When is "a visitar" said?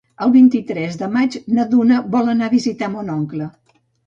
2.49-2.91